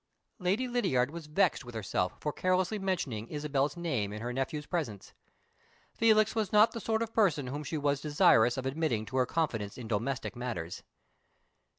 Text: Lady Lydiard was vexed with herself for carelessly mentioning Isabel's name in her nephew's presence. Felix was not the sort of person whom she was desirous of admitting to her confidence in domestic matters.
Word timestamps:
Lady 0.39 0.67
Lydiard 0.67 1.11
was 1.11 1.27
vexed 1.27 1.63
with 1.63 1.75
herself 1.75 2.15
for 2.19 2.33
carelessly 2.33 2.79
mentioning 2.79 3.27
Isabel's 3.27 3.77
name 3.77 4.11
in 4.11 4.19
her 4.23 4.33
nephew's 4.33 4.65
presence. 4.65 5.13
Felix 5.93 6.33
was 6.33 6.51
not 6.51 6.71
the 6.71 6.81
sort 6.81 7.03
of 7.03 7.13
person 7.13 7.45
whom 7.45 7.63
she 7.63 7.77
was 7.77 8.01
desirous 8.01 8.57
of 8.57 8.65
admitting 8.65 9.05
to 9.05 9.17
her 9.17 9.27
confidence 9.27 9.77
in 9.77 9.87
domestic 9.87 10.35
matters. 10.35 10.81